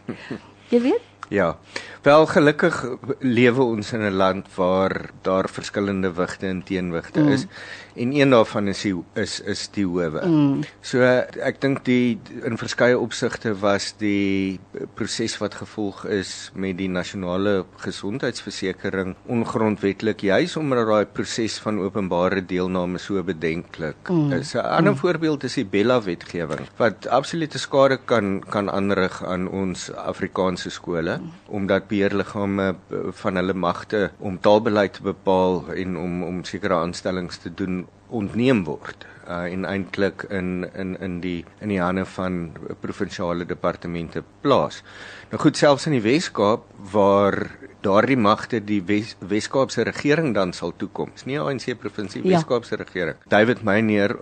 [0.73, 1.09] Jy weet?
[1.33, 1.57] Ja.
[2.03, 2.77] Wel gelukkig
[3.21, 7.29] lewe ons in 'n land waar daar verskillende wigte en teenwigte mm.
[7.29, 7.47] is
[7.95, 10.23] en een daarvan is die, is is die howe.
[10.27, 10.63] Mm.
[10.81, 14.61] So ek dink die in verskeie opsigte was die
[14.97, 22.43] proses wat gevolg is met die nasionale gesondheidsversekering ongrondwetlik juis omdat daai proses van openbare
[22.47, 24.33] deelname so bedenklik mm.
[24.41, 24.55] is.
[24.55, 24.99] 'n Ander mm.
[24.99, 31.19] voorbeeld is die Bella wetgewing wat absolute skade kan kan aanrig aan ons Afrikaanse skole
[31.19, 31.31] mm.
[31.47, 32.75] omdat beheerliggame
[33.23, 37.82] van hulle magte om taalbeleid te bepaal en om om sekere aanstellings te doen
[38.13, 44.23] ontneem word uh, en eintlik in in in die in die hande van provinsiale departemente
[44.41, 44.83] plaas.
[45.31, 47.39] Nou goed selfs in die Wes-Kaap waar
[47.83, 51.13] daardie magte die Wes Weskaapse regering dan sal toekom.
[51.17, 52.37] Dis nie ANC provinsie ja.
[52.37, 53.19] Weskaapse regering.
[53.33, 54.17] David Meyer,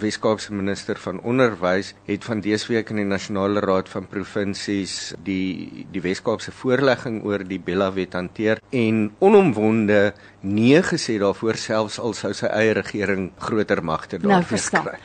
[0.00, 5.86] Weskaapse minister van onderwys, het van dese week in die nasionale raad van provinsies die
[5.92, 12.16] die Weskaapse voorlegging oor die Bella wet hanteer en onomwonde nee gesê daarvoor selfs al
[12.18, 14.96] sou sy eie regering groter magte daar nou, kry.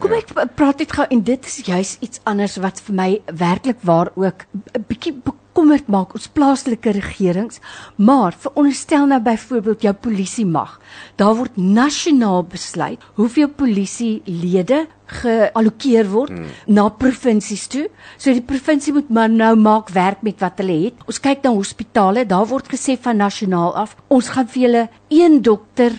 [0.00, 0.22] Kom ja.
[0.22, 4.12] ek praat dit gou en dit is juis iets anders wat vir my werklik waar
[4.14, 5.14] ook 'n bietjie
[5.56, 7.62] bekommerd maak ons plaaslike regerings,
[7.96, 10.74] maar veronderstel nou byvoorbeeld jou polisie mag.
[11.16, 16.52] Daar word nasionaal besluit hoeveel polisielede geallokeer word hmm.
[16.68, 17.86] na provinsies toe.
[18.18, 21.00] So die provinsie moet maar nou maak werk met wat hulle het.
[21.08, 25.40] Ons kyk na hospitale, daar word gesê van nasionaal af, ons gaan vir julle een
[25.46, 25.96] dokter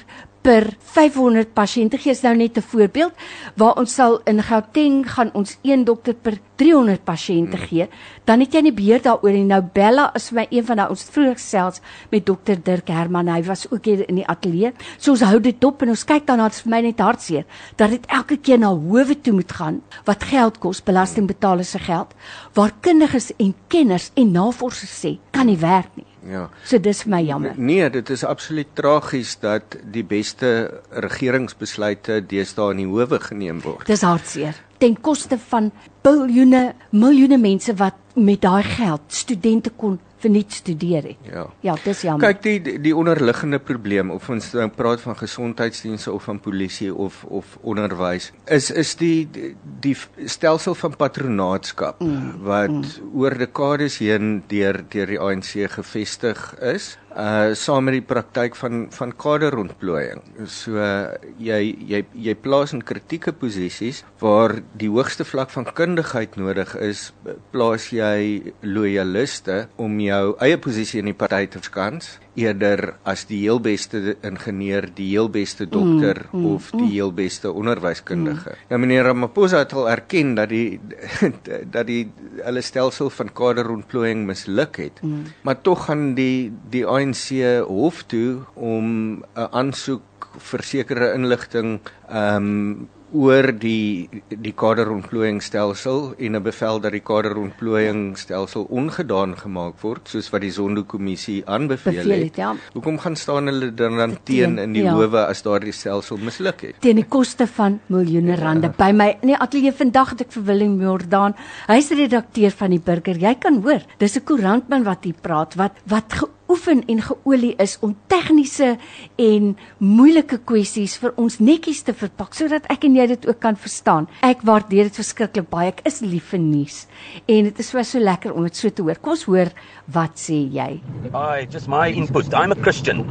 [0.48, 1.98] per 500 pasiënte.
[2.00, 3.12] Gee is nou net 'n voorbeeld
[3.56, 7.68] waar ons sal in Gauteng gaan ons een dokter per 300 pasiënte hmm.
[7.68, 7.88] gee.
[8.24, 9.44] Dan het jy nie beheer daaroor nie.
[9.44, 11.82] Nou Bella is vir my een van daai ons vroeg selfs
[12.12, 13.28] met dokter Dirk Herman.
[13.28, 14.72] Hy was ook hier in die ateljee.
[14.98, 17.46] So ons hou dit dop en ons kyk dan dit vir my net hartseer
[17.76, 22.16] dat dit elke keer na howe toe moet gaan wat geld kos belastingbetalers se geld
[22.54, 26.48] waar kundiges en kenners en navorsers sê kan nie werk nie Ja.
[26.68, 27.54] So dis vir my jammer.
[27.56, 33.88] Nee, dit is absoluut tragies dat die beste regeringsbesluite deesdae in die howe geneem word.
[33.88, 34.58] Dis hartseer.
[34.78, 35.72] Ten koste van
[36.06, 41.32] biljoene, miljoene mense wat met daai geld studente kon verniet studeer het.
[41.32, 41.46] Ja.
[41.62, 42.28] Ja, dis jammer.
[42.28, 47.24] Kyk die die onderliggende probleem of ons nou praat van gesondheidsdienste of van polisie of
[47.24, 49.54] of onderwys is is die die,
[49.84, 53.12] die stelsel van patronaatskap mm, wat mm.
[53.16, 58.88] oor dekades heen deur deur die ANC gevestig is uh saam met die praktyk van
[58.94, 60.22] van kaderontplooiing.
[60.54, 66.38] So uh, jy jy jy plaas in kritieke posisies waar die hoogste vlak van kundigheid
[66.38, 67.08] nodig is,
[67.54, 73.40] plaas jy loyaliste om jou eie posisie in die party te verskans eerder as die
[73.42, 76.92] heel beste ingenieur, die heel beste dokter mm, mm, of die mm.
[76.94, 78.54] heel beste onderwyskundige.
[78.54, 78.66] Mm.
[78.70, 80.80] Ja meneer Ramaphosa het al erken dat die
[81.76, 82.04] dat die
[82.44, 85.02] hulle stelsel van kaderontplooiing misluk het.
[85.02, 85.24] Mm.
[85.42, 87.34] Maar tog gaan die die ANC
[87.66, 96.36] hof toe om 'n aansoek vir sekere inligting ehm um, oor die die kaderontplooiingstelsel en
[96.36, 102.36] 'n bevel dat die kaderontplooiingstelsel ongedaan gemaak word soos wat die Zondo-kommissie aanbeveel het.
[102.36, 102.56] Ja.
[102.74, 104.94] Hoekom gaan staan hulle dan dan teen in die ja.
[104.94, 106.76] howe as daardie stelsel misluk het?
[106.80, 108.68] Teen die koste van miljoene rande.
[108.68, 108.86] Ja.
[108.86, 111.36] By my in die ateljee vandag het ek vir Willem Jordaan,
[111.68, 113.18] hy's redakteur van die Burger.
[113.18, 117.78] Jy kan hoor, dis 'n koerantman wat hier praat wat wat geoefen en geolie is
[117.84, 118.78] om tegniese
[119.20, 123.58] en moeilike kwessies vir ons netjies te verpak sodat ek en jy dit ook kan
[123.60, 124.08] verstaan.
[124.24, 125.74] Ek waardeer dit verskriklik baie.
[125.74, 126.86] Ek is lief vir nuus
[127.28, 128.96] en dit is so so lekker om dit so te hoor.
[129.02, 129.52] Kom ons hoor
[129.92, 130.80] wat sê jy.
[131.14, 132.34] I just my input.
[132.34, 133.04] I'm a Christian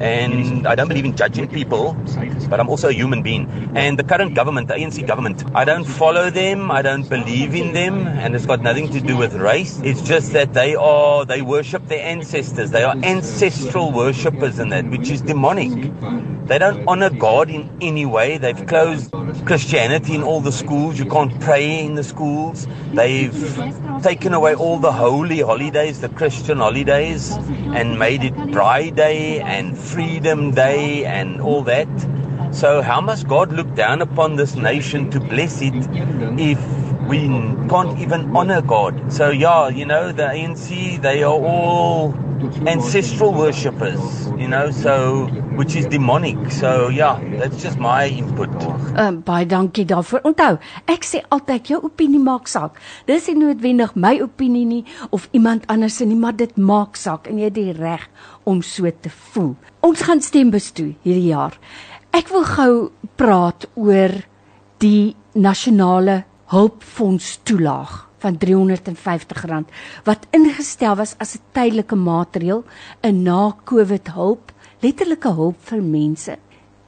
[0.00, 1.96] and I don't believe in judging people,
[2.50, 3.48] but I'm also a human being.
[3.74, 7.72] And the current government, the ANC government, I don't follow them, I don't believe in
[7.72, 9.80] them and it's got nothing to do with race.
[9.82, 12.70] It's just that they are they worship their ancestors.
[12.70, 15.70] They They are ancestral worshippers in that, which is demonic.
[16.48, 18.38] They don't honor God in any way.
[18.38, 19.12] They've closed
[19.44, 20.98] Christianity in all the schools.
[20.98, 22.66] You can't pray in the schools.
[22.92, 23.32] They've
[24.02, 29.78] taken away all the holy holidays, the Christian holidays, and made it Bride Day and
[29.78, 31.86] Freedom Day and all that.
[32.50, 35.72] So, how must God look down upon this nation to bless it
[36.36, 36.58] if
[37.08, 37.28] we
[37.68, 39.12] can't even honor God?
[39.12, 42.14] So, yeah, you know, the ANC, they are all
[42.66, 45.26] ancestral worshippers, you know, so
[45.56, 46.50] which is demonic.
[46.50, 48.50] So yeah, that's just my input.
[48.96, 50.22] Um, baie dankie daarvoor.
[50.26, 50.58] Onthou,
[50.90, 52.80] ek sê altyd jou opinie maak saak.
[53.08, 57.30] Dis nie noodwendig my opinie nie of iemand anders se nie, maar dit maak saak
[57.30, 58.08] en jy het die reg
[58.48, 59.54] om so te voel.
[59.86, 61.56] Ons gaan stembus toe hierdie jaar.
[62.12, 62.74] Ek wil gou
[63.16, 64.18] praat oor
[64.82, 66.22] die nasionale
[66.52, 69.70] hulpfonds toelaag van R350
[70.04, 72.64] wat ingestel was as 'n tydelike maatreel
[73.00, 76.36] in na-Covid hulp, letterlike hulp vir mense.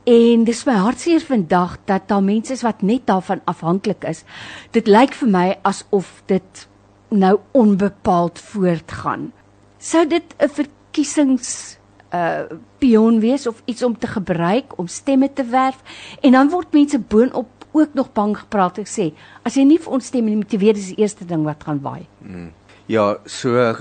[0.05, 4.25] En dis my hartseer vandag dat daar mense is wat net daarvan afhanklik is.
[4.71, 6.69] Dit lyk vir my asof dit
[7.09, 9.33] nou onbepaald voortgaan.
[9.79, 11.79] Sou dit 'n verkiesings
[12.13, 12.43] uh
[12.79, 15.83] pion wees of iets om te gebruik om stemme te werf
[16.21, 19.11] en dan word mense boonop ook nog bang gepraat ek sê
[19.43, 21.67] as jy nie vir ons stem nie moet jy weet dis die eerste ding wat
[21.67, 22.07] gaan waai.
[22.23, 22.53] Hmm.
[22.87, 23.73] Ja, so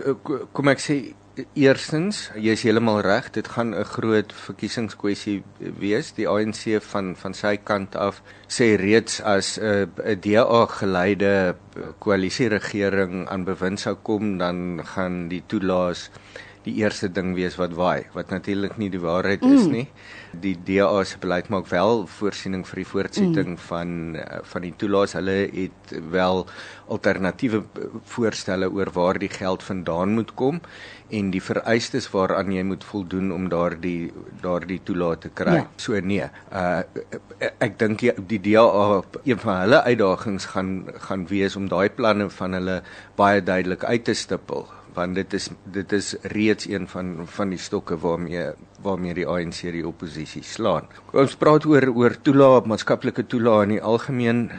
[0.56, 0.96] kom ek sê
[1.58, 5.44] eerstens jy is heeltemal reg dit gaan 'n groot verkiesingskwessie
[5.82, 11.56] wees die ANC van van sy kant af sê reeds as 'n uh, DA geleide
[12.00, 16.10] koalisie regering aan bewind sou kom dan gaan die toelaas
[16.64, 19.54] die eerste ding wees wat waai wat natuurlik nie die waarheid mm.
[19.54, 19.88] is nie
[20.42, 23.62] die DA se beleid maak wel voorsiening vir die voortsetting mm.
[23.68, 26.46] van eh, van die toelaas hulle het wel
[26.94, 27.64] alternatiewe
[28.16, 30.62] voorstelle oor waar die geld vandaan moet kom
[31.14, 34.12] en die vereistes waaraan jy moet voldoen om daardie
[34.42, 35.60] daardie toelaat te kry.
[35.62, 35.68] Ja.
[35.78, 36.82] So nee, uh
[37.60, 40.72] ek dink die, die DA een van hulle uitdagings gaan
[41.08, 42.82] gaan wees om daai planne van hulle
[43.20, 47.62] baie duidelik uit te stippel want dit is dit is reeds een van van die
[47.62, 48.52] stokke waarmee
[48.84, 50.90] waarmee die ANC die oppositie slaan.
[51.14, 54.50] Ons praat oor oor toelaat maatskaplike toelaat in die algemeen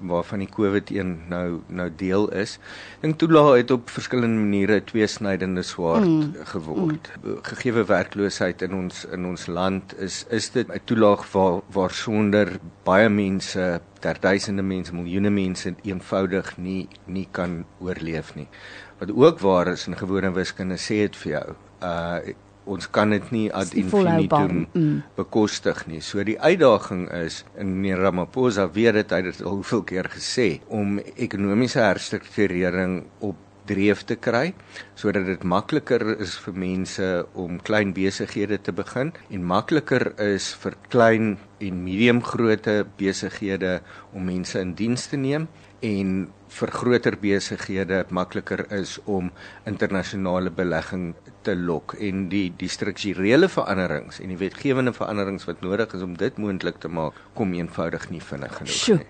[0.00, 2.56] waarvan die COVID-1 nou nou deel is.
[3.00, 6.46] Dink toelaat het op verskillende maniere tweesnydende swaard mm.
[6.52, 7.10] geword.
[7.22, 7.38] Mm.
[7.42, 12.58] Gegeewe werkloosheid in ons in ons land is is dit 'n toelaag waar waar sonder
[12.84, 18.48] baie mense ter duisende mense, miljoene mense eenvoudig nie nie kan oorleef nie.
[19.00, 21.48] Wat ook waar is in gewone wiskunde sê dit vir jou.
[21.82, 22.36] Uh
[22.70, 24.98] ons kan dit nie ad infinitum mm.
[25.16, 25.98] bekostig nie.
[26.04, 30.10] So die uitdaging is in meneer Ramaphosa weet dit hy het dit al hoeveel keer
[30.12, 33.40] gesê om ekonomiese herstrukturering op
[33.70, 34.50] dreef te kry
[34.98, 40.76] sodat dit makliker is vir mense om klein besighede te begin en makliker is vir
[40.92, 43.78] klein en medium grootte besighede
[44.14, 45.48] om mense in diens te neem
[45.86, 49.30] en vir groter besighede makliker is om
[49.70, 51.14] internasionale belegging
[51.46, 56.16] te lok en die die strukturele veranderings en die wetgewende veranderings wat nodig is om
[56.20, 59.00] dit moontlik te maak kom eenvoudig nie vinnig genoeg Sjoe.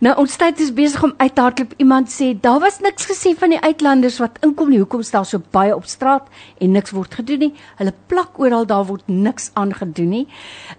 [0.00, 1.74] Nou ons tyd is besig om uit te hardloop.
[1.82, 4.80] Iemand sê daar was niks gesê van die uitlanders wat inkom nie.
[4.82, 6.28] Hoekom staan so baie op straat
[6.60, 7.52] en niks word gedoen nie?
[7.80, 10.24] Hulle plak oral daar word niks aangedoen nie.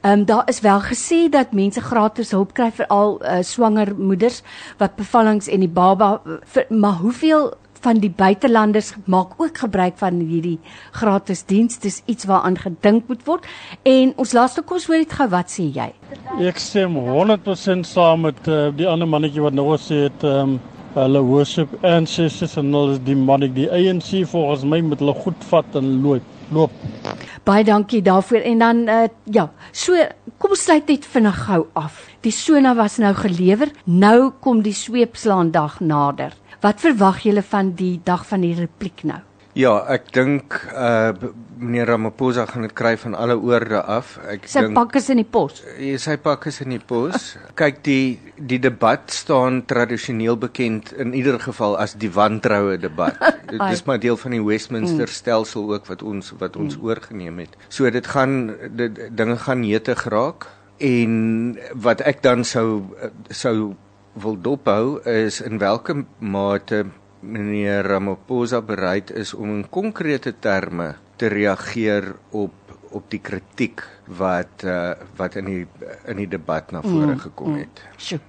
[0.01, 3.95] Ehm um, daar is wel gesê dat mense gratis hulp kry vir al uh, swanger
[3.97, 4.41] moeders
[4.77, 10.19] wat bevallings en die baba vir, maar hoeveel van die buitelanders maak ook gebruik van
[10.19, 10.57] hierdie
[10.91, 11.79] gratis diens.
[11.83, 13.45] Dis iets waaraan gedink moet word.
[13.83, 15.91] En ons laaste kos hoor dit gou, wat sê jy?
[16.47, 20.59] Ek stem 100% saam met uh, die ander mannetjie wat nou sê het ehm um,
[20.97, 23.53] hulle worship ancestors en hulle is demonic.
[23.53, 26.33] Die ANC volgens my moet hulle goed vat en loop.
[26.55, 26.71] Loop.
[27.45, 28.39] Baie dankie daarvoor.
[28.47, 29.03] En dan uh,
[29.35, 29.99] ja, so
[30.41, 32.01] kom sluit net vinnig gou af.
[32.25, 33.71] Die sona was nou gelewer.
[33.83, 36.33] Nou kom die sweepslaandag nader.
[36.61, 39.19] Wat verwag julle van die dag van die repliek nou?
[39.57, 41.13] Ja, ek dink uh
[41.57, 44.11] meneer Ramaphosa gaan dit kry van alle oorde af.
[44.29, 45.61] Ek sy dink Sy pak is in die pos.
[45.81, 47.31] Ja, sy pak is in die pos.
[47.57, 53.17] Kyk, die die debat staan tradisioneel bekend in ieder geval as die wantroue debat.
[53.49, 55.15] dit is maar deel van die Westminster mm.
[55.17, 56.85] stelsel ook wat ons wat ons mm.
[56.85, 57.57] oorgeneem het.
[57.73, 60.45] So dit gaan dit dinge gaan neete geraak
[60.77, 62.85] en wat ek dan sou
[63.33, 63.73] sou
[64.21, 66.85] wil dophou is in watter mate
[67.21, 72.53] meneer Ramaphosa bereid is om in konkrete terme te reageer op
[72.95, 75.63] op die kritiek wat uh, wat in die
[76.07, 77.57] in die debat na vore mm, gekom mm.
[77.59, 77.81] het.
[78.11, 78.21] Mm,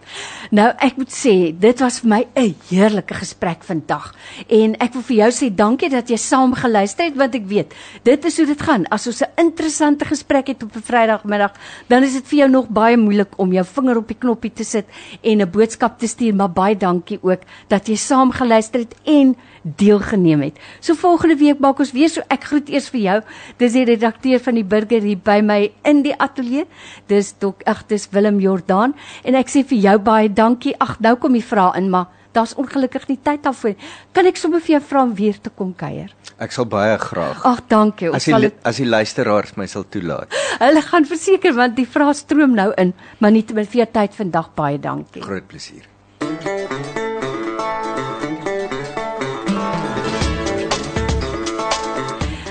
[0.59, 4.11] nou ek moet sê dit was vir my 'n heerlike gesprek vandag
[4.49, 7.75] en ek wil vir jou sê dankie dat jy saam geluister het want ek weet
[8.03, 11.53] dit is hoe dit gaan as ons 'n interessante gesprek het op 'n Vrydagmiddag
[11.89, 14.65] dan is dit vir jou nog baie moeilik om jou vinger op die knoppie te
[14.65, 14.87] sit
[15.23, 19.37] en 'n boodskap te stuur maar baie dankie ook dat jy saam geluister het en
[19.77, 20.59] deelgeneem het.
[20.81, 23.19] So volgende week maak ons weer so ek groet eers vir jou.
[23.59, 26.67] Dis die redakteur van die burger hier by my in die ateljee.
[27.11, 28.95] Dis dok ag dis Willem Jordaan
[29.25, 30.77] en ek sê vir jou baie dankie.
[30.79, 32.07] Ag nou kom jy vra in maar
[32.37, 33.75] daar's ongelukkig nie tyd daarvoor.
[34.13, 36.13] Kan ek sommer vir jou vra om weer te kom kuier?
[36.39, 37.43] Ek sal baie graag.
[37.49, 38.13] Ag dankie.
[38.15, 40.35] As die as die luisteraars my sal toelaat.
[40.63, 44.55] Hulle gaan verseker want die vrae stroom nou in, maar nie te veel tyd vandag
[44.59, 45.25] baie dankie.
[45.25, 45.87] Groot plesier.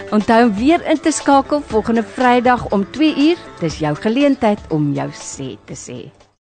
[0.10, 3.38] Onthou weer in te skakel volgende Vrydag om 2uur.
[3.60, 6.27] Dis jou geleentheid om jou sê te sê.